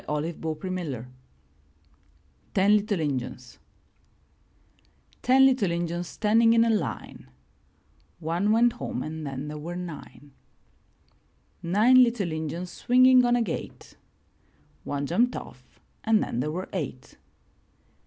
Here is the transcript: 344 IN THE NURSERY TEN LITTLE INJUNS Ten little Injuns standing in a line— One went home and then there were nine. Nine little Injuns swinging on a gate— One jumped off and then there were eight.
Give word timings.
344 0.07 0.67
IN 0.67 0.75
THE 0.75 0.83
NURSERY 0.83 1.05
TEN 2.55 2.75
LITTLE 2.75 2.99
INJUNS 3.01 3.59
Ten 5.21 5.45
little 5.45 5.69
Injuns 5.69 6.07
standing 6.07 6.53
in 6.53 6.65
a 6.65 6.71
line— 6.71 7.29
One 8.33 8.51
went 8.51 8.73
home 8.73 9.03
and 9.03 9.27
then 9.27 9.47
there 9.47 9.59
were 9.59 9.75
nine. 9.75 10.31
Nine 11.61 12.01
little 12.01 12.31
Injuns 12.31 12.71
swinging 12.71 13.23
on 13.23 13.35
a 13.35 13.43
gate— 13.43 13.95
One 14.85 15.05
jumped 15.05 15.35
off 15.35 15.79
and 16.03 16.23
then 16.23 16.39
there 16.39 16.49
were 16.49 16.67
eight. 16.73 17.17